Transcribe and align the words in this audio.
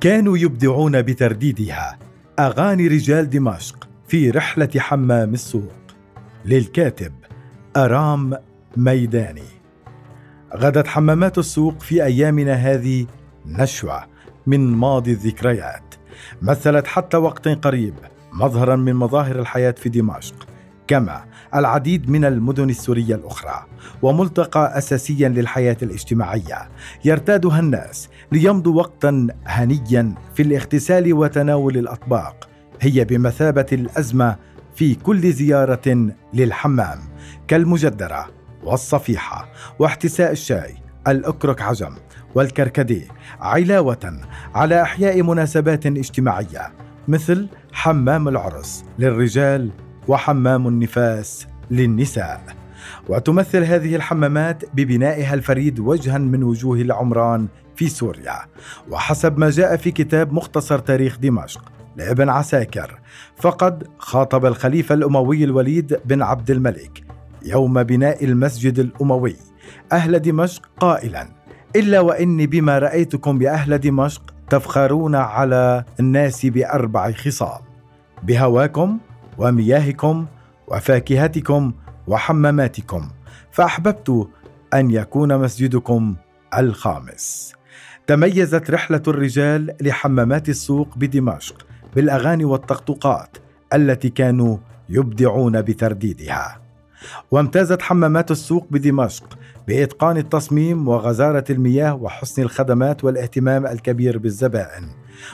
كانوا 0.00 0.38
يبدعون 0.38 1.02
بترديدها. 1.02 1.98
أغاني 2.38 2.88
رجال 2.88 3.30
دمشق 3.30 3.88
في 4.08 4.30
رحلة 4.30 4.68
حمام 4.76 5.34
السوق. 5.34 5.72
للكاتب 6.44 7.12
أرام 7.76 8.34
ميداني. 8.76 9.48
غدت 10.56 10.86
حمامات 10.86 11.38
السوق 11.38 11.80
في 11.80 12.04
أيامنا 12.04 12.54
هذه 12.54 13.06
نشوة 13.46 14.04
من 14.46 14.60
ماضي 14.60 15.12
الذكريات. 15.12 15.94
مثلت 16.42 16.86
حتى 16.86 17.16
وقت 17.16 17.48
قريب 17.48 17.94
مظهرا 18.32 18.76
من 18.76 18.94
مظاهر 18.94 19.40
الحياة 19.40 19.74
في 19.78 19.88
دمشق. 19.88 20.55
كما 20.88 21.24
العديد 21.54 22.10
من 22.10 22.24
المدن 22.24 22.70
السورية 22.70 23.14
الأخرى 23.14 23.66
وملتقى 24.02 24.78
أساسيا 24.78 25.28
للحياة 25.28 25.76
الاجتماعية. 25.82 26.68
يرتادها 27.04 27.60
الناس 27.60 28.08
ليمضوا 28.32 28.74
وقتا 28.74 29.26
هنيا 29.46 30.14
في 30.34 30.42
الاغتسال 30.42 31.12
وتناول 31.12 31.76
الأطباق. 31.76 32.48
هي 32.80 33.04
بمثابة 33.04 33.66
الأزمة 33.72 34.36
في 34.74 34.94
كل 34.94 35.32
زيارة 35.32 36.10
للحمام. 36.34 36.98
كالمجدرة 37.48 38.28
والصفيحة 38.64 39.48
واحتساء 39.78 40.32
الشاي 40.32 40.74
الأكرك 41.08 41.62
عجم 41.62 41.94
والكركديه 42.34 43.06
علاوة 43.40 44.20
على 44.54 44.82
إحياء 44.82 45.22
مناسبات 45.22 45.86
اجتماعية 45.86 46.72
مثل 47.08 47.48
حمام 47.72 48.28
العرس 48.28 48.84
للرجال 48.98 49.70
وحمام 50.08 50.68
النفاس 50.68 51.46
للنساء. 51.70 52.40
وتمثل 53.08 53.64
هذه 53.64 53.96
الحمامات 53.96 54.64
ببنائها 54.74 55.34
الفريد 55.34 55.80
وجها 55.80 56.18
من 56.18 56.42
وجوه 56.42 56.80
العمران 56.80 57.46
في 57.76 57.88
سوريا. 57.88 58.36
وحسب 58.90 59.38
ما 59.38 59.50
جاء 59.50 59.76
في 59.76 59.90
كتاب 59.90 60.32
مختصر 60.32 60.78
تاريخ 60.78 61.18
دمشق 61.18 61.72
لابن 61.96 62.28
عساكر 62.28 63.00
فقد 63.36 63.86
خاطب 63.98 64.46
الخليفة 64.46 64.94
الأموي 64.94 65.44
الوليد 65.44 66.00
بن 66.04 66.22
عبد 66.22 66.50
الملك 66.50 67.04
يوم 67.44 67.82
بناء 67.82 68.24
المسجد 68.24 68.78
الأموي. 68.78 69.36
أهل 69.92 70.18
دمشق 70.18 70.62
قائلا 70.80 71.28
إلا 71.76 72.00
وإني 72.00 72.46
بما 72.46 72.78
رأيتكم 72.78 73.38
بأهل 73.38 73.78
دمشق 73.78 74.34
تفخرون 74.50 75.14
على 75.14 75.84
الناس 76.00 76.46
بأربع 76.46 77.12
خصال. 77.12 77.58
بهواكم 78.22 78.98
ومياهكم 79.38 80.26
وفاكهتكم 80.68 81.72
وحماماتكم 82.06 83.08
فأحببت 83.52 84.28
أن 84.74 84.90
يكون 84.90 85.38
مسجدكم 85.38 86.16
الخامس. 86.58 87.52
تميزت 88.06 88.70
رحلة 88.70 89.02
الرجال 89.08 89.76
لحمامات 89.80 90.48
السوق 90.48 90.98
بدمشق 90.98 91.66
بالأغاني 91.96 92.44
والطقطقات 92.44 93.36
التي 93.72 94.08
كانوا 94.08 94.56
يبدعون 94.88 95.62
بترديدها. 95.62 96.60
وامتازت 97.30 97.82
حمامات 97.82 98.30
السوق 98.30 98.66
بدمشق 98.70 99.38
بإتقان 99.68 100.16
التصميم 100.16 100.88
وغزارة 100.88 101.44
المياه 101.50 101.94
وحسن 101.94 102.42
الخدمات 102.42 103.04
والاهتمام 103.04 103.66
الكبير 103.66 104.18
بالزبائن. 104.18 104.88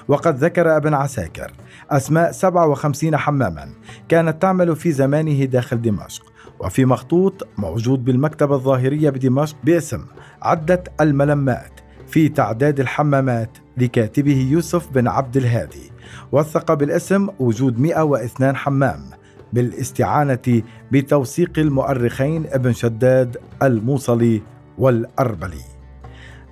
وقد 0.08 0.36
ذكر 0.36 0.76
ابن 0.76 0.94
عساكر 0.94 1.52
أسماء 1.92 2.32
57 2.32 3.16
حماما 3.16 3.68
كانت 4.08 4.42
تعمل 4.42 4.76
في 4.76 4.92
زمانه 4.92 5.44
داخل 5.44 5.82
دمشق 5.82 6.32
وفي 6.60 6.84
مخطوط 6.84 7.48
موجود 7.58 8.04
بالمكتبة 8.04 8.54
الظاهرية 8.54 9.10
بدمشق 9.10 9.56
باسم 9.64 10.04
عدة 10.42 10.84
الملمات 11.00 11.80
في 12.08 12.28
تعداد 12.28 12.80
الحمامات 12.80 13.58
لكاتبه 13.76 14.48
يوسف 14.50 14.90
بن 14.90 15.08
عبد 15.08 15.36
الهادي 15.36 15.92
وثق 16.32 16.74
بالاسم 16.74 17.28
وجود 17.38 17.80
102 17.80 18.56
حمام 18.56 19.00
بالاستعانة 19.52 20.62
بتوثيق 20.92 21.58
المؤرخين 21.58 22.46
ابن 22.52 22.72
شداد 22.72 23.36
الموصلي 23.62 24.42
والأربلي. 24.78 25.62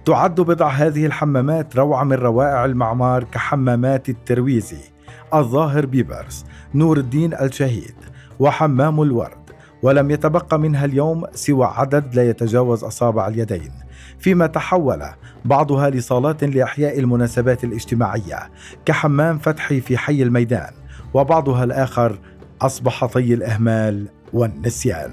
تعد 0.05 0.41
بعض 0.41 0.69
هذه 0.69 1.07
الحمامات 1.07 1.77
روعة 1.77 2.05
من 2.05 2.13
روائع 2.13 2.65
المعمار 2.65 3.25
كحمامات 3.25 4.09
التيروزي 4.09 4.90
الظاهر 5.35 5.87
بيبرس 5.87 6.45
نور 6.75 6.99
الدين 6.99 7.35
الشهيد 7.35 7.95
وحمام 8.39 9.03
الورد 9.03 9.51
ولم 9.83 10.11
يتبقى 10.11 10.59
منها 10.59 10.85
اليوم 10.85 11.25
سوى 11.35 11.67
عدد 11.67 12.15
لا 12.15 12.31
يتجاوز 12.31 12.85
أصابع 12.85 13.29
اليدين 13.29 13.73
فيما 14.19 14.47
تحول 14.47 15.03
بعضها 15.45 15.91
لصالات 15.91 16.45
لإحياء 16.45 16.99
المناسبات 16.99 17.65
الاجتماعية 17.65 18.51
كحمام 18.85 19.39
فتحي 19.39 19.81
في 19.81 19.99
حي 19.99 20.23
الميدان 20.23 20.73
وبعضها 21.15 21.65
الآخر 21.65 22.19
أصبح 22.63 23.05
طي 23.05 23.35
الإهمال 23.35 24.09
والنسيان. 24.33 25.13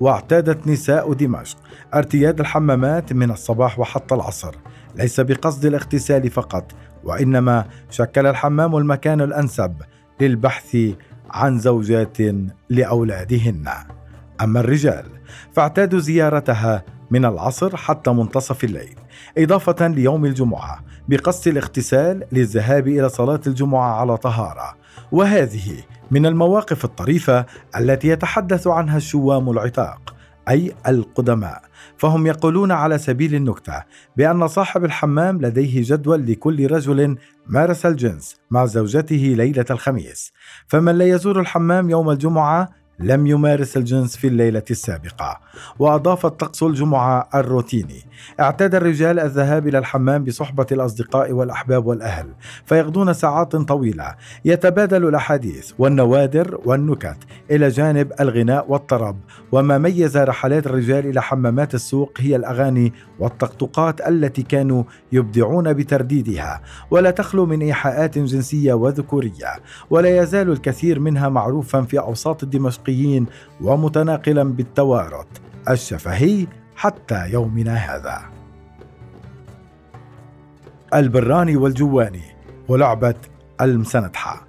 واعتادت 0.00 0.66
نساء 0.66 1.12
دمشق 1.12 1.56
ارتياد 1.94 2.40
الحمامات 2.40 3.12
من 3.12 3.30
الصباح 3.30 3.78
وحتى 3.78 4.14
العصر 4.14 4.54
ليس 4.96 5.20
بقصد 5.20 5.64
الاغتسال 5.64 6.30
فقط 6.30 6.72
وإنما 7.04 7.64
شكل 7.90 8.26
الحمام 8.26 8.76
المكان 8.76 9.20
الأنسب 9.20 9.74
للبحث 10.20 10.76
عن 11.30 11.58
زوجات 11.58 12.18
لأولادهن. 12.70 13.68
أما 14.40 14.60
الرجال 14.60 15.04
فاعتادوا 15.52 15.98
زيارتها 15.98 16.84
من 17.10 17.24
العصر 17.24 17.76
حتى 17.76 18.10
منتصف 18.10 18.64
الليل 18.64 18.94
إضافة 19.38 19.86
ليوم 19.86 20.24
الجمعة 20.24 20.84
بقصد 21.08 21.48
الاغتسال 21.48 22.24
للذهاب 22.32 22.88
إلى 22.88 23.08
صلاة 23.08 23.40
الجمعة 23.46 24.00
على 24.00 24.16
طهارة. 24.16 24.76
وهذه 25.12 25.72
من 26.10 26.26
المواقف 26.26 26.84
الطريفة 26.84 27.46
التي 27.78 28.08
يتحدث 28.08 28.66
عنها 28.66 28.96
الشوام 28.96 29.50
العتاق 29.50 30.14
أي 30.48 30.72
القدماء. 30.88 31.62
فهم 31.96 32.26
يقولون 32.26 32.72
على 32.72 32.98
سبيل 32.98 33.34
النكتة 33.34 33.82
بأن 34.16 34.48
صاحب 34.48 34.84
الحمام 34.84 35.40
لديه 35.40 35.82
جدول 35.82 36.26
لكل 36.26 36.70
رجل 36.70 37.16
مارس 37.46 37.86
الجنس 37.86 38.36
مع 38.50 38.66
زوجته 38.66 39.34
ليلة 39.36 39.66
الخميس. 39.70 40.32
فمن 40.66 40.98
لا 40.98 41.04
يزور 41.04 41.40
الحمام 41.40 41.90
يوم 41.90 42.10
الجمعة 42.10 42.83
لم 42.98 43.26
يمارس 43.26 43.76
الجنس 43.76 44.16
في 44.16 44.26
الليلة 44.26 44.62
السابقة 44.70 45.40
وأضاف 45.78 46.26
الطقس 46.26 46.62
الجمعة 46.62 47.28
الروتيني. 47.34 48.02
اعتاد 48.40 48.74
الرجال 48.74 49.20
الذهاب 49.20 49.68
إلى 49.68 49.78
الحمام 49.78 50.24
بصحبة 50.24 50.66
الأصدقاء 50.72 51.32
والأحباب 51.32 51.86
والأهل 51.86 52.26
فيقضون 52.66 53.12
ساعات 53.12 53.56
طويلة. 53.56 54.14
يتبادل 54.44 55.08
الأحاديث 55.08 55.72
والنوادر 55.78 56.60
والنكت 56.64 57.16
إلى 57.50 57.68
جانب 57.68 58.12
الغناء 58.20 58.70
والطرب. 58.70 59.16
وما 59.52 59.78
ميز 59.78 60.16
رحلات 60.16 60.66
الرجال 60.66 61.06
إلى 61.06 61.22
حمامات 61.22 61.74
السوق 61.74 62.12
هي 62.18 62.36
الأغاني 62.36 62.92
والطقطقات 63.18 64.08
التي 64.08 64.42
كانوا 64.42 64.84
يبدعون 65.12 65.72
بترديدها 65.72 66.60
ولا 66.90 67.10
تخلو 67.10 67.46
من 67.46 67.62
إيحاءات 67.62 68.18
جنسية 68.18 68.74
وذكورية. 68.74 69.52
ولا 69.90 70.22
يزال 70.22 70.50
الكثير 70.50 71.00
منها 71.00 71.28
معروفا 71.28 71.82
في 71.82 71.98
أوساط 71.98 72.42
الدمشق 72.42 72.83
الدمشقيين 72.88 73.26
ومتناقلا 73.60 74.44
بالتوارث 74.44 75.26
الشفهي 75.70 76.46
حتى 76.76 77.30
يومنا 77.30 77.74
هذا. 77.74 78.20
البراني 80.94 81.56
والجواني 81.56 82.22
ولعبة 82.68 83.14
المسندحة 83.60 84.46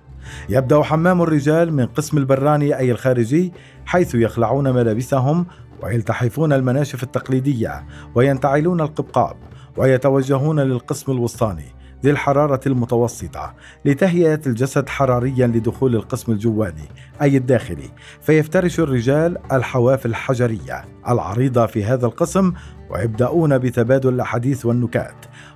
يبدأ 0.50 0.84
حمام 0.84 1.22
الرجال 1.22 1.74
من 1.74 1.86
قسم 1.86 2.18
البراني 2.18 2.78
أي 2.78 2.92
الخارجي 2.92 3.54
حيث 3.86 4.16
يخلعون 4.16 4.74
ملابسهم 4.74 5.46
ويلتحفون 5.82 6.54
المناشف 6.54 7.04
التقليدية 7.04 7.86
وينتعلون 8.16 8.82
القبقاب 8.82 9.36
ويتوجهون 9.78 10.60
للقسم 10.60 11.12
الوسطاني 11.12 11.76
ذي 12.04 12.12
الحرارة 12.12 12.60
المتوسطة 12.68 13.54
لتهيئة 13.86 14.42
الجسد 14.48 14.90
حراريا 14.90 15.48
لدخول 15.48 15.96
القسم 15.96 16.32
الجواني 16.32 16.90
أي 17.22 17.38
الداخلي 17.38 17.90
فيفترش 18.22 18.80
الرجال 18.80 19.38
الحواف 19.52 20.06
الحجرية 20.06 20.86
العريضة 21.10 21.66
في 21.66 21.84
هذا 21.84 22.06
القسم 22.06 22.54
ويبدأون 22.90 23.58
بتبادل 23.58 24.14
الأحاديث 24.14 24.66
والنكات. 24.66 25.16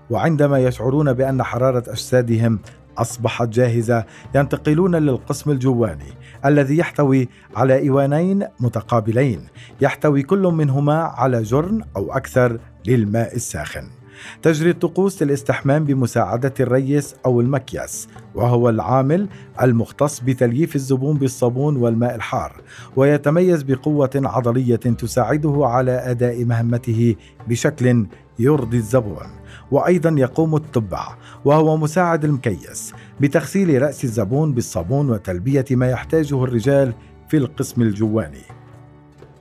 وعندما 0.10 0.60
يشعرون 0.60 1.14
بأن 1.14 1.44
حرارة 1.44 1.84
أجسادهم 1.88 2.60
أصبحت 2.98 3.48
جاهزة 3.48 4.06
ينتقلون 4.36 4.96
للقسم 4.96 5.52
الجواني 5.52 6.14
الذي 6.46 6.78
يحتوي 6.78 7.30
على 7.56 7.76
إيوانين 7.76 8.48
متقابلين 8.60 9.48
يحتوي 9.82 10.24
كل 10.24 10.42
منهما 10.42 10.94
على 10.94 11.44
جرن 11.44 11.82
أو 11.96 12.14
أكثر 12.14 12.60
للماء 12.88 13.36
الساخن. 13.36 13.99
تجري 14.42 14.70
الطقوس 14.70 15.24
للاستحمام 15.24 15.86
بمساعدة 15.86 16.54
الريس 16.60 17.16
أو 17.26 17.42
المكياس 17.42 18.08
وهو 18.36 18.70
العامل 18.70 19.30
المختص 19.62 20.20
بتلييف 20.20 20.76
الزبون 20.76 21.18
بالصابون 21.18 21.76
والماء 21.78 22.16
الحار 22.16 22.62
ويتميز 22.96 23.64
بقوة 23.64 24.10
عضلية 24.16 24.76
تساعده 24.76 25.60
على 25.62 25.92
أداء 25.92 26.46
مهمته 26.46 27.16
بشكل 27.48 28.06
يرضي 28.40 28.78
الزبون. 28.78 29.28
وأيضا 29.72 30.16
يقوم 30.18 30.56
التبع 30.56 31.08
وهو 31.46 31.78
مساعد 31.78 32.26
المكيس 32.26 32.94
بتغسيل 33.22 33.82
رأس 33.82 34.04
الزبون 34.04 34.54
بالصابون 34.54 35.10
وتلبية 35.10 35.66
ما 35.72 35.90
يحتاجه 35.90 36.44
الرجال 36.44 36.94
في 37.30 37.38
القسم 37.38 37.82
الجواني. 37.82 38.59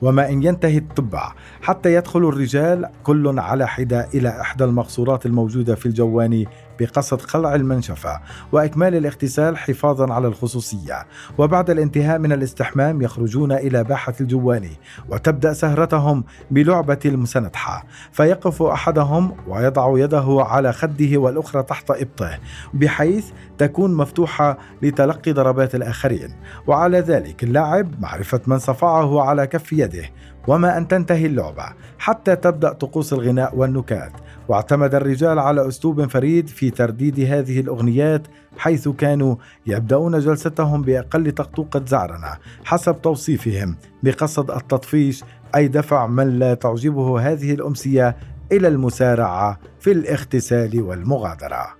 وما 0.02 0.28
إن 0.28 0.42
ينتهي 0.42 0.78
التبع 0.78 1.32
حتى 1.62 1.94
يدخل 1.94 2.28
الرجال 2.28 2.88
كل 3.02 3.38
على 3.38 3.68
حدة 3.68 4.08
إلى 4.14 4.40
إحدى 4.40 4.64
المقصورات 4.64 5.26
الموجودة 5.26 5.74
في 5.74 5.86
الجواني 5.86 6.48
بقصد 6.78 7.20
خلع 7.20 7.54
المنشفة 7.54 8.20
وإكمال 8.52 8.94
الاغتسال 8.94 9.58
حفاظا 9.58 10.12
على 10.12 10.28
الخصوصية. 10.28 11.06
وبعد 11.38 11.70
الانتهاء 11.70 12.18
من 12.18 12.32
الاستحمام 12.32 13.02
يخرجون 13.02 13.52
إلى 13.52 13.84
باحة 13.84 14.14
الجواني 14.20 14.72
وتبدأ 15.08 15.52
سهرتهم 15.52 16.24
بلعبة 16.50 16.98
المسنتحة. 17.04 17.84
فيقف 18.12 18.62
أحدهم 18.62 19.36
ويضع 19.48 19.98
يده 19.98 20.26
على 20.40 20.72
خده 20.72 21.18
والأخرى 21.18 21.62
تحت 21.62 21.90
إبطه 21.90 22.38
بحيث 22.74 23.26
تكون 23.58 23.94
مفتوحة 23.94 24.58
لتلقي 24.82 25.32
ضربات 25.32 25.74
الآخرين. 25.74 26.34
وعلى 26.66 27.00
ذلك 27.00 27.44
اللاعب 27.44 28.00
معرفة 28.00 28.40
من 28.46 28.58
صفعه 28.58 29.20
على 29.22 29.46
كف 29.46 29.72
يده 29.72 30.04
وما 30.48 30.78
أن 30.78 30.88
تنتهي 30.88 31.26
اللعبة 31.26 31.64
حتى 31.98 32.36
تبدأ 32.36 32.72
طقوس 32.72 33.12
الغناء 33.12 33.56
والنكات. 33.56 34.12
واعتمد 34.48 34.94
الرجال 34.94 35.38
على 35.38 35.68
أسلوب 35.68 36.06
فريد 36.06 36.48
في 36.48 36.70
ترديد 36.70 37.20
هذه 37.20 37.60
الأغنيات 37.60 38.22
حيث 38.58 38.88
كانوا 38.88 39.36
يبدأون 39.66 40.18
جلستهم 40.18 40.82
بأقل 40.82 41.32
طقطوقة 41.32 41.84
زعرنة 41.86 42.36
حسب 42.64 43.02
توصيفهم 43.02 43.76
بقصد 44.02 44.50
التطفيش 44.50 45.24
أي 45.54 45.68
دفع 45.68 46.06
من 46.06 46.38
لا 46.38 46.54
تعجبه 46.54 47.20
هذه 47.20 47.54
الأمسية 47.54 48.16
إلى 48.52 48.68
المسارعة 48.68 49.58
في 49.80 49.92
الاغتسال 49.92 50.82
والمغادرة. 50.82 51.77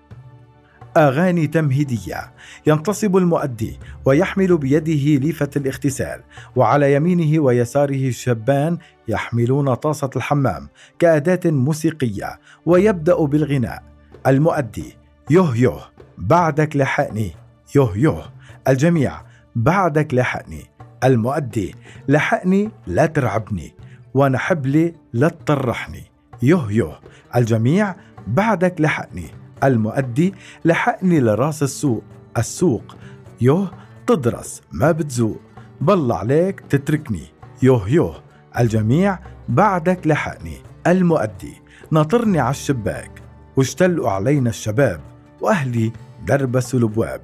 أغاني 0.99 1.47
تمهيدية 1.47 2.33
ينتصب 2.67 3.17
المؤدي 3.17 3.79
ويحمل 4.05 4.59
بيده 4.59 5.21
ليفة 5.27 5.51
الاغتسال 5.57 6.21
وعلى 6.57 6.95
يمينه 6.95 7.41
ويساره 7.41 8.11
شابان 8.11 8.79
يحملون 9.09 9.75
طاسة 9.75 10.11
الحمام 10.17 10.69
كأداة 10.99 11.51
موسيقية 11.51 12.39
ويبدأ 12.67 13.25
بالغناء. 13.25 13.83
المؤدي 14.27 14.97
يوه 15.31 15.57
يوه 15.57 15.83
بعدك 16.19 16.77
لحقني 16.77 17.33
يوه 17.77 17.99
يوه. 17.99 18.33
الجميع 18.69 19.13
بعدك 19.57 20.15
لحقني. 20.15 20.65
المؤدي 21.05 21.75
لحقني 22.09 22.71
لا 22.87 23.07
ترعبني 23.07 23.75
وأنا 24.15 24.39
حبلي 24.39 24.95
لا 25.13 25.29
تطرحني. 25.29 26.05
يوه 26.43 26.73
يوه. 26.73 26.99
الجميع 27.37 27.95
بعدك 28.27 28.81
لحقني. 28.81 29.27
المؤدي 29.65 30.35
لحقني 30.65 31.21
لراس 31.21 31.63
السوق. 31.63 32.03
السوق. 32.39 32.97
يوه 33.41 33.71
تدرس 34.07 34.63
ما 34.73 34.93
بتزوق 34.93 35.41
بل 35.81 36.13
عليك 36.13 36.61
تتركني. 36.61 37.25
يوه 37.63 37.89
يوه. 37.89 38.23
الجميع 38.59 39.19
بعدك 39.49 40.07
لحقني. 40.07 40.57
المؤدي. 40.87 41.63
ناطرني 41.91 42.41
على 42.41 42.51
الشباك. 42.51 43.23
واجتلقوا 43.57 44.11
علينا 44.11 44.51
الشباب. 44.51 45.01
وأهلي 45.41 45.93
دربسوا 46.27 46.81
البواب 46.81 47.21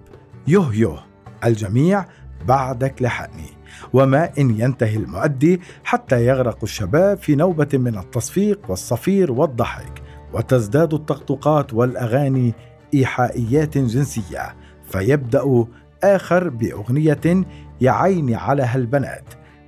يوه 0.46 0.74
يوه. 0.74 1.04
الجميع 1.44 2.04
بعدك 2.46 3.02
لحقني. 3.02 3.50
وما 3.92 4.30
إن 4.38 4.60
ينتهي 4.60 4.96
المؤدي 4.96 5.60
حتى 5.84 6.26
يغرق 6.26 6.58
الشباب 6.62 7.18
في 7.18 7.34
نوبة 7.34 7.68
من 7.72 7.98
التصفيق 7.98 8.60
والصفير 8.68 9.32
والضحك. 9.32 10.02
وتزداد 10.34 10.94
الطقطقات 10.94 11.74
والأغاني 11.74 12.54
إيحائيات 12.94 13.78
جنسية 13.78 14.54
فيبدأ 14.88 15.64
آخر 16.04 16.48
بأغنية 16.48 17.44
يا 17.80 17.90
عيني 17.90 18.34
على 18.34 18.62
هالبنات 18.62 19.24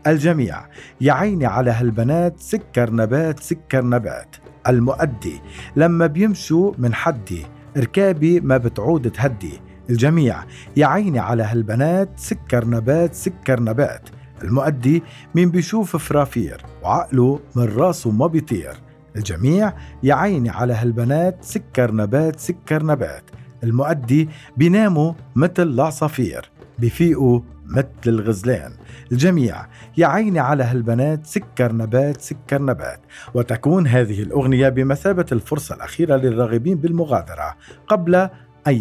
الجميع 0.07 0.67
يا 1.01 1.13
عيني 1.13 1.47
على 1.47 1.71
هالبنات 1.71 2.41
سكر 2.41 2.93
نبات 2.93 3.41
سكر 3.41 3.85
نبات. 3.85 4.37
المؤدي 4.69 5.41
لما 5.77 6.07
بيمشوا 6.07 6.73
من 6.79 6.95
حدي 6.95 7.47
ركابي 7.77 8.41
ما 8.41 8.57
بتعود 8.57 9.11
تهدي. 9.11 9.61
الجميع 9.91 10.37
يا 10.77 10.87
عيني 10.87 11.19
على 11.19 11.43
هالبنات 11.43 12.09
سكر 12.17 12.65
نبات 12.65 13.15
سكر 13.15 13.61
نبات. 13.61 14.09
المؤدي 14.43 15.03
مين 15.35 15.51
بيشوف 15.51 15.97
فرافير 15.97 16.65
وعقله 16.83 17.41
من 17.55 17.65
راسه 17.65 18.11
ما 18.11 18.27
بيطير. 18.27 18.86
الجميع 19.17 19.73
يا 20.03 20.15
عيني 20.15 20.51
على 20.51 20.75
هالبنات 20.75 21.45
سكر 21.45 21.95
نبات 21.95 22.41
سكر 22.41 22.83
نبات. 22.83 23.23
المؤدي 23.65 24.29
بيناموا 24.57 25.13
مثل 25.37 25.63
العصافير 25.63 26.51
بفيقوا 26.79 27.41
مثل 27.67 27.87
الغزلان. 28.07 28.73
الجميع 29.13 29.67
يا 29.97 30.07
عيني 30.07 30.39
على 30.39 30.65
هالبنات 30.65 31.27
سكر 31.27 31.73
نبات 31.73 32.21
سكر 32.21 32.63
نبات. 32.63 33.01
وتكون 33.35 33.87
هذه 33.87 34.23
الأغنية 34.23 34.69
بمثابة 34.69 35.27
الفرصة 35.33 35.75
الأخيرة 35.75 36.17
للراغبين 36.17 36.79
بالمغادرة 36.79 37.57
قبل 37.87 38.15
أن 38.15 38.31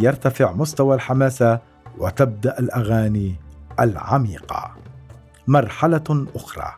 يرتفع 0.04 0.52
مستوى 0.52 0.96
الحماسة 0.96 1.60
وتبدأ 1.98 2.60
الأغاني 2.60 3.36
العميقة. 3.80 4.76
مرحلة 5.48 6.28
أخرى. 6.36 6.74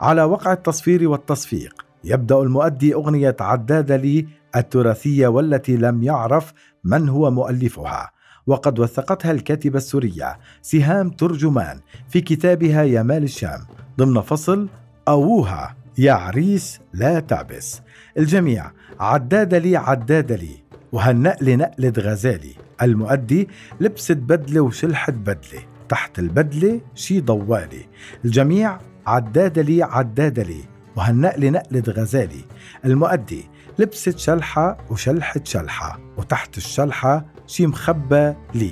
على 0.00 0.22
وقع 0.22 0.52
التصفير 0.52 1.08
والتصفيق 1.08 1.81
يبدأ 2.04 2.40
المؤدي 2.40 2.94
أغنية 2.94 3.36
عداد 3.40 3.92
لي 3.92 4.26
التراثية 4.56 5.26
والتي 5.26 5.76
لم 5.76 6.02
يعرف 6.02 6.52
من 6.84 7.08
هو 7.08 7.30
مؤلفها. 7.30 8.10
وقد 8.46 8.78
وثقتها 8.78 9.30
الكاتبة 9.30 9.76
السورية 9.76 10.38
سهام 10.62 11.10
ترجمان 11.10 11.80
في 12.08 12.20
كتابها 12.20 12.82
يا 12.82 13.02
مال 13.02 13.22
الشام. 13.22 13.60
ضمن 13.98 14.20
فصل 14.20 14.68
أووها 15.08 15.76
يا 15.98 16.12
عريس 16.12 16.80
لا 16.92 17.20
تعبس. 17.20 17.80
الجميع 18.18 18.70
عداد 19.00 19.54
لي 19.54 19.76
عداد 19.76 20.32
لي. 20.32 20.62
وهالنقل 20.92 21.56
نقلة 21.56 21.92
غزالي. 21.98 22.54
المؤدي 22.82 23.48
لبست 23.80 24.12
بدلة 24.12 24.60
وشلحت 24.60 25.14
بدلة. 25.14 25.62
تحت 25.88 26.18
البدلة 26.18 26.80
شي 26.94 27.20
ضوالي. 27.20 27.86
الجميع 28.24 28.78
عداد 29.06 29.58
لي 29.58 29.82
عداد 29.82 30.40
لي. 30.40 30.71
وهالنقل 30.96 31.52
نقلة 31.52 31.82
غزالي 31.88 32.44
المؤدي 32.84 33.44
لبست 33.78 34.18
شلحة 34.18 34.78
وشلحت 34.90 35.46
شلحة 35.46 36.00
وتحت 36.16 36.56
الشلحة 36.56 37.26
شي 37.46 37.66
مخبى 37.66 38.34
لي. 38.54 38.70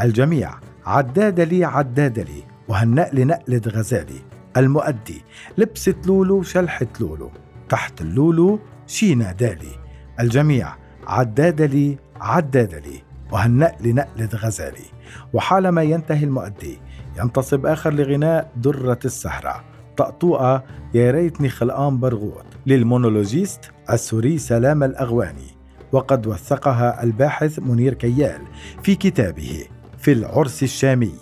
الجميع 0.00 0.50
عداد 0.86 1.40
لي 1.40 1.64
عداد 1.64 2.18
لي 2.18 2.42
وهالنقل 2.68 3.26
نقلة 3.26 3.62
غزالي. 3.68 4.20
المؤدي 4.56 5.22
لبست 5.58 5.96
لولو 6.06 6.38
وشلحت 6.38 7.00
لولو 7.00 7.30
تحت 7.68 8.00
اللولو 8.00 8.60
شي 8.86 9.14
نادالي 9.14 9.78
الجميع 10.20 10.68
عداد 11.06 11.62
لي 11.62 11.98
عداد 12.20 12.74
لي 12.74 13.02
وهالنقل 13.32 13.94
نقلة 13.94 14.28
غزالي. 14.34 14.86
وحالما 15.32 15.82
ينتهي 15.82 16.24
المؤدي 16.24 16.78
ينتصب 17.18 17.66
آخر 17.66 17.92
لغناء 17.92 18.52
درة 18.56 18.98
السهرة. 19.04 19.75
طقطوقة 19.96 20.62
يا 20.94 21.10
ريتني 21.10 21.48
خلقان 21.48 22.00
برغوت. 22.00 22.44
للمونولوجيست 22.66 23.60
السوري 23.90 24.38
سلام 24.38 24.82
الأغواني 24.82 25.56
وقد 25.92 26.26
وثقها 26.26 27.02
الباحث 27.02 27.58
منير 27.58 27.94
كيال 27.94 28.40
في 28.82 28.94
كتابه 28.94 29.64
في 29.98 30.12
العرس 30.12 30.62
الشامي. 30.62 31.12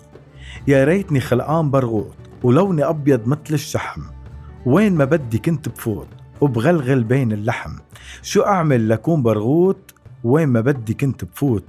يا 0.67 0.83
ريتني 0.83 1.19
خلقان 1.19 1.71
برغوت 1.71 2.17
ولوني 2.43 2.83
أبيض 2.83 3.27
مثل 3.27 3.53
الشحم. 3.53 4.01
وين 4.65 4.95
ما 4.95 5.05
بدي 5.05 5.37
كنت 5.37 5.69
بفوت 5.69 6.07
وبغلغل 6.41 7.03
بين 7.03 7.31
اللحم. 7.31 7.71
شو 8.21 8.41
أعمل 8.41 8.89
لكون 8.89 9.23
برغوت؟ 9.23 9.93
وين 10.23 10.49
ما 10.49 10.61
بدي 10.61 10.93
كنت 10.93 11.25
بفوت. 11.25 11.65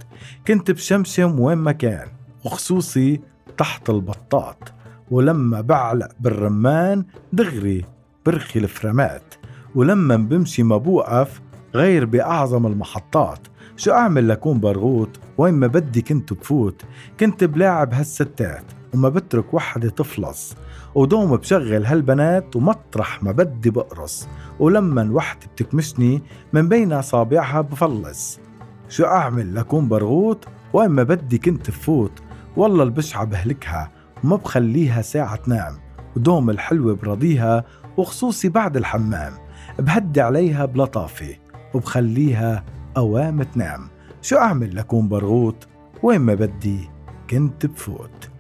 كنت 0.47 0.71
بشمشم 0.71 1.41
وين 1.41 1.59
ما 1.59 1.73
كان 1.73 2.09
وخصوصي 2.45 3.21
تحت 3.57 3.91
البطاط. 3.91 4.73
ولما 5.11 5.61
بعلق 5.61 6.09
بالرمان 6.21 7.05
دغري 7.33 7.85
برخي 8.27 8.59
الفرامات 8.61 9.35
ولما 9.75 10.17
بمشي 10.17 10.63
ما 10.63 10.77
بوقف 10.77 11.41
غير 11.75 12.05
بأعظم 12.05 12.67
المحطات. 12.67 13.39
شو 13.77 13.91
أعمل 13.93 14.29
لكون 14.29 14.61
برغوت؟ 14.61 15.21
وين 15.39 15.55
ما 15.55 15.67
بدي 15.67 16.03
كنت 16.03 16.33
بفوت. 16.33 16.83
كنت 17.21 17.45
بلاعب 17.45 17.95
هالستات 17.95 18.65
وما 18.95 19.09
بترك 19.09 19.55
وحدة 19.55 19.89
تفلص. 19.89 20.57
ودوم 20.95 21.37
بشغل 21.37 21.87
هالبنات 21.87 22.57
ومطرح 22.57 23.23
ما 23.23 23.33
بدي 23.33 23.71
بقرص 23.71 24.29
ولما 24.59 25.11
وحدة 25.13 25.47
بتكمشني 25.47 26.23
من 26.53 26.69
بين 26.69 26.93
أصابعها 26.93 27.61
بفلص. 27.61 28.41
شو 28.89 29.05
أعمل 29.05 29.55
لكون 29.55 29.89
برغوت؟ 29.89 30.45
وين 30.73 30.91
ما 30.91 31.03
بدي 31.03 31.39
كنت 31.39 31.71
بفوت. 31.71 32.13
والله 32.57 32.85
البشعة 32.85 33.25
بهلكها. 33.25 33.96
وما 34.25 34.37
بخليها 34.37 35.03
ساعة 35.03 35.37
تنام 35.37 35.79
ودوم 36.17 36.51
الحلوة 36.51 36.95
برضيها 36.95 37.65
وخصوصي 37.97 38.49
بعد 38.49 38.77
الحمام 38.77 39.33
بهدي 39.79 40.21
عليها 40.21 40.65
بلطافة 40.65 41.37
وبخليها 41.75 42.65
أوام 42.97 43.43
تنام. 43.43 43.89
شو 44.23 44.37
أعمل 44.37 44.77
لكون 44.77 45.09
برغوت؟ 45.09 45.67
وين 46.03 46.21
ما 46.21 46.35
بدي 46.35 46.91
كنت 47.31 47.67
بفوت. 47.67 48.31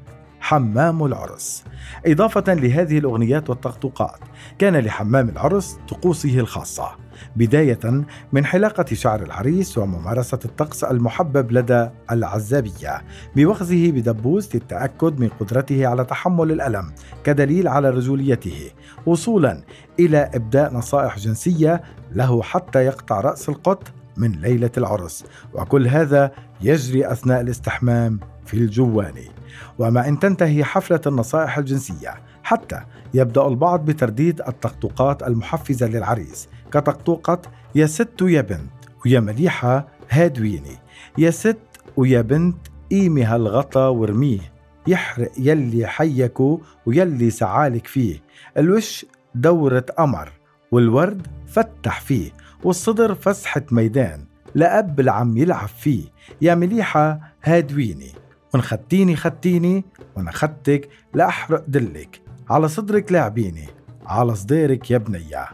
حمام 0.47 1.05
العرس. 1.05 1.65
إضافة 2.07 2.55
لهذه 2.55 2.99
الأغنيات 2.99 3.51
والطقطقات 3.51 4.19
كان 4.59 4.77
لحمام 4.77 5.29
العرس 5.29 5.79
طقوسه 5.89 6.39
الخاصة 6.41 6.89
بداية 7.37 8.05
من 8.33 8.45
حلاقة 8.45 8.85
شعر 8.93 9.23
العريس 9.23 9.79
وممارسة 9.79 10.39
الطقس 10.45 10.85
المحبب 10.85 11.53
لدى 11.53 11.89
العزابية 12.11 13.03
بوخزه 13.37 13.91
بدبوس 13.91 14.55
للتأكد 14.55 15.21
من 15.21 15.29
قدرته 15.29 15.87
على 15.87 16.05
تحمل 16.05 16.53
الألم 16.53 16.93
كدليل 17.25 17.69
على 17.69 17.91
رجوليته 17.91 18.71
وصولا 19.07 19.63
إلى 20.01 20.31
إبداء 20.35 20.75
نصائح 20.75 21.19
جنسية 21.19 21.83
له 22.13 22.43
حتى 22.43 22.79
يقطع 22.85 23.21
رأس 23.21 23.49
القط 23.49 23.89
من 24.17 24.33
ليلة 24.33 24.73
العرس. 24.79 25.25
وكل 25.55 25.89
هذا 25.89 26.31
يجري 26.61 27.13
أثناء 27.13 27.41
الاستحمام 27.41 28.21
في 28.45 28.55
الجواني 28.55 29.36
وما 29.79 30.09
إن 30.09 30.19
تنتهي 30.19 30.65
حفلة 30.65 31.01
النصائح 31.07 31.59
الجنسية. 31.59 32.15
حتى 32.43 32.81
يبدأ 33.15 33.47
البعض 33.47 33.85
بترديد 33.85 34.41
الطقطقات 34.41 35.23
المحفزة 35.23 35.87
للعريس 35.87 36.49
كطقطوقة 36.73 37.43
يا 37.75 37.87
ست 37.87 38.23
ويا 38.23 38.41
بنت 38.41 38.71
ويا 39.07 39.21
مليحة 39.21 39.89
هادويني. 40.11 40.79
يا 41.19 41.31
ست 41.31 41.59
ويا 41.97 42.21
بنت 42.23 42.57
قيمي 42.91 43.25
هالغطا 43.25 43.89
ورميه 43.89 44.53
يحرق 44.87 45.33
يلي 45.39 45.87
حيكو 45.87 46.61
ويلي 46.87 47.31
سعالك 47.31 47.87
فيه. 47.87 48.23
الوش 48.59 49.07
دورة 49.35 49.87
قمر 49.99 50.33
والورد 50.73 51.27
فتح 51.47 52.01
فيه. 52.01 52.31
والصدر 52.65 53.15
فسحة 53.15 53.63
ميدان 53.71 54.25
لأب 54.55 55.01
العم 55.01 55.37
يلعب 55.37 55.69
فيه. 55.69 56.05
يا 56.41 56.55
مليحة 56.55 57.21
هادويني. 57.43 58.13
وان 58.57 58.63
خدتيني 58.63 59.17
خدتيني 59.17 59.85
وأنا 60.17 60.33
خدتك 60.33 60.89
لأحرق 61.15 61.65
دلك. 61.69 62.21
على 62.51 62.69
صدرك 62.69 63.13
لاعبيني 63.13 63.69
على 64.07 64.35
صديرك 64.35 64.91
يا 64.91 64.99
بنية 64.99 65.47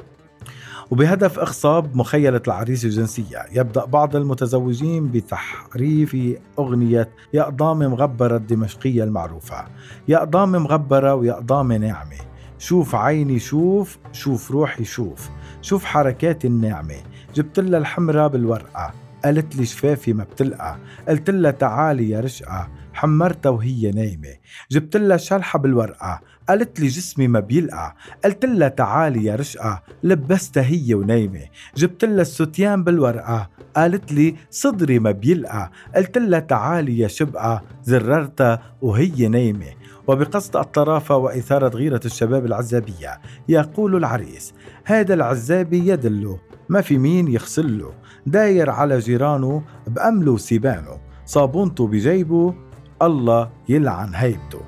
وبهدف 0.91 1.39
إخصاب 1.39 1.97
مخيلة 1.97 2.43
العريس 2.47 2.85
الجنسية 2.85 3.47
يبدأ 3.53 3.85
بعض 3.85 4.17
المتزوجين 4.17 5.09
بتحريف 5.09 6.17
أغنية 6.59 7.09
يا 7.35 7.43
أقضام 7.43 7.79
مغبرة 7.79 8.37
الدمشقية 8.37 9.05
المعروفة. 9.05 9.65
يا 10.09 10.19
أقضام 10.19 10.53
مغبرة 10.53 11.15
ويا 11.15 11.33
أقضام 11.33 11.73
ناعمة 11.73 12.19
شوف 12.59 12.95
عيني 12.95 13.39
شوف 13.39 13.99
شوف 14.13 14.51
روحي 14.51 14.85
شوف 14.85 15.31
شوف 15.63 15.85
حركات 15.85 16.45
الناعمة 16.45 16.97
جبت 17.35 17.61
لها 17.61 17.79
الحمرة 17.79 18.27
بالورقة 18.27 18.95
قالت 19.25 19.57
لي 19.57 19.67
شفافي 19.67 20.13
ما 20.13 20.25
بتلقى 20.25 20.77
قلت 21.09 21.31
لها 21.31 21.51
تعالي 21.51 22.11
يا 22.11 22.21
رشقة 22.21 22.69
حمرتها 22.93 23.51
وهي 23.51 23.91
نايمة. 23.91 24.35
جبت 24.71 24.97
لها 24.97 25.17
شلحة 25.17 25.59
بالورقة. 25.59 26.21
قالت 26.49 26.81
لي 26.81 26.87
جسمي 26.87 27.29
ما 27.29 27.41
بيلقى. 27.41 27.95
قلت 28.25 28.45
لها 28.45 28.69
تعالي 28.69 29.25
يا 29.25 29.37
رشقة. 29.37 29.83
لبستها 30.03 30.63
هي 30.63 30.95
ونايمة. 30.95 31.45
جبت 31.77 32.05
لها 32.05 32.23
الستيان 32.23 32.85
بالورقة. 32.85 33.51
قالت 33.77 34.13
لي 34.13 34.35
صدري 34.51 34.99
ما 34.99 35.11
بيلقى. 35.11 35.71
قلت 35.97 36.19
لها 36.19 36.41
تعالي 36.41 36.99
يا 36.99 37.09
شبقة. 37.09 37.63
زررتها 37.85 38.63
وهي 38.83 39.29
نايمة. 39.29 39.67
وبقصد 40.07 40.57
الطرافة 40.57 41.17
وإثارة 41.17 41.69
غيرة 41.69 42.01
الشباب 42.05 42.47
العزابية. 42.47 43.21
يقول 43.49 43.97
العريس 43.97 44.55
هذا 44.85 45.15
العزابي 45.15 45.89
يدله. 45.89 46.39
ما 46.69 46.81
في 46.81 46.99
مين 46.99 47.29
يغسله. 47.29 47.93
داير 48.27 48.71
على 48.71 48.99
جيرانه 48.99 49.63
بأمله 49.87 50.33
وسيبانه. 50.33 51.01
صابونته 51.27 51.87
بجيبه 51.87 52.55
الله 53.03 53.51
يلعن 53.69 54.15
هيبته. 54.15 54.61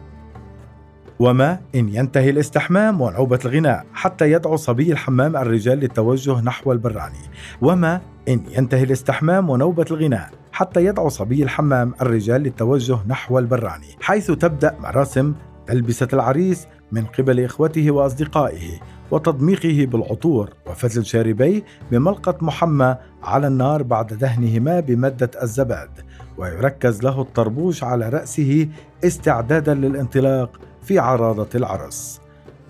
وما 1.18 1.58
إن 1.74 1.88
ينتهي 1.88 2.30
الاستحمام 2.30 3.00
ونوبة 3.00 3.38
الغناء 3.44 3.86
حتى 3.94 4.32
يدعو 4.32 4.56
صبي 4.56 4.92
الحمام 4.92 5.36
الرجال 5.36 5.78
للتوجه 5.78 6.40
نحو 6.40 6.72
البراني. 6.72 7.24
وما 7.62 8.00
إن 8.28 8.40
ينتهي 8.50 8.82
الاستحمام 8.82 9.50
ونوبة 9.50 9.84
الغناء 9.90 10.30
حتى 10.52 10.84
يدعو 10.84 11.08
صبي 11.08 11.42
الحمام 11.42 11.94
الرجال 12.02 12.40
للتوجه 12.40 12.98
نحو 13.06 13.38
البراني 13.38 13.86
حيث 14.00 14.30
تبدأ 14.30 14.76
مراسم 14.80 15.34
تلبسة 15.66 16.08
العريس 16.12 16.66
من 16.92 17.04
قبل 17.04 17.44
إخوته 17.44 17.90
وأصدقائه 17.90 18.80
وتضميخه 19.10 19.86
بالعطور 19.86 20.50
وفتل 20.66 21.04
شاربيه 21.04 21.62
بملقط 21.90 22.42
محمى 22.42 22.96
على 23.22 23.46
النار 23.46 23.82
بعد 23.82 24.06
دهنهما 24.06 24.80
بمادة 24.80 25.30
الزباد. 25.42 25.90
ويركز 26.38 27.02
له 27.02 27.20
الطربوش 27.20 27.84
على 27.84 28.08
رأسه 28.08 28.68
استعدادا 29.04 29.74
للانطلاق 29.74 30.60
في 30.82 30.98
عراضة 30.98 31.48
العرس. 31.54 32.20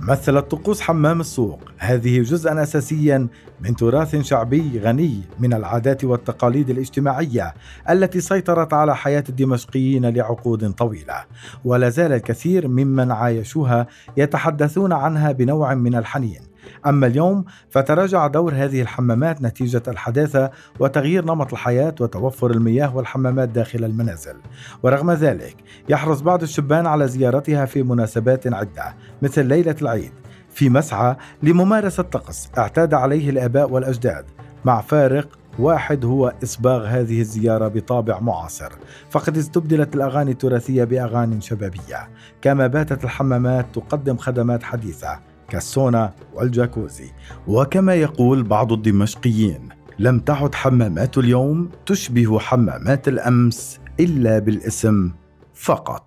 مثلت 0.01 0.51
طقوس 0.51 0.81
حمام 0.81 1.21
السوق 1.21 1.61
هذه 1.79 2.21
جزءا 2.21 2.63
اساسيا 2.63 3.29
من 3.61 3.77
تراث 3.77 4.17
شعبي 4.17 4.81
غني 4.81 5.21
من 5.41 5.55
العادات 5.55 6.05
والتقاليد 6.05 6.71
الاجتماعية 6.71 7.55
التي 7.91 8.21
سيطرت 8.21 8.73
على 8.73 8.97
حياة 8.97 9.25
الدمشقيين 9.29 10.07
لعقود 10.07 10.73
طويلة. 10.73 11.25
ولا 11.65 11.89
زال 11.89 12.13
الكثير 12.13 12.69
ممن 12.69 13.11
عايشوها 13.11 13.87
يتحدثون 14.17 14.93
عنها 14.93 15.33
بنوع 15.33 15.75
من 15.75 15.95
الحنين 15.95 16.41
أما 16.87 17.07
اليوم 17.07 17.45
فتراجع 17.71 18.27
دور 18.27 18.55
هذه 18.55 18.83
الحمامات 18.83 19.43
نتيجة 19.43 19.83
الحداثة 19.89 20.51
وتغيير 20.81 21.25
نمط 21.25 21.53
الحياة 21.53 21.95
وتوفر 22.01 22.51
المياه 22.51 22.97
والحمامات 22.97 23.49
داخل 23.49 23.85
المنازل. 23.85 24.37
ورغم 24.83 25.11
ذلك 25.11 25.57
يحرص 25.89 26.21
بعض 26.21 26.43
الشبان 26.43 26.87
على 26.87 27.09
زيارتها 27.09 27.65
في 27.65 27.83
مناسبات 27.83 28.53
عدة 28.53 28.95
مثل 29.23 29.47
ليلة 29.47 29.77
العيد 29.83 30.13
في 30.51 30.69
مسعى 30.69 31.17
لممارسة 31.43 32.03
طقس 32.03 32.49
اعتاد 32.59 32.95
عليه 32.95 33.31
الآباء 33.31 33.71
والأجداد. 33.71 34.25
مع 34.65 34.81
فارق 34.81 35.29
واحد 35.59 36.05
هو 36.05 36.33
إصباغ 36.43 36.87
هذه 36.87 37.21
الزيارة 37.21 37.69
بطابع 37.69 38.21
معاصر. 38.21 38.73
فقد 39.11 39.37
استبدلت 39.37 39.95
الأغاني 39.95 40.31
التراثية 40.31 40.85
بأغاني 40.85 41.41
شبابية. 41.41 42.09
كما 42.43 42.67
باتت 42.67 43.05
الحمامات 43.05 43.67
تقدم 43.75 44.17
خدمات 44.17 44.63
حديثة. 44.63 45.34
كالسونا 45.55 46.13
والجاكوزي. 46.35 47.11
وكما 47.47 47.95
يقول 47.95 48.43
بعض 48.43 48.73
الدمشقيين 48.73 49.69
لم 49.99 50.19
تعد 50.19 50.55
حمامات 50.55 51.19
اليوم 51.19 51.69
تشبه 51.87 52.39
حمامات 52.39 53.09
الأمس 53.09 53.81
إلا 54.01 54.39
بالاسم 54.39 55.13
فقط. 55.55 56.04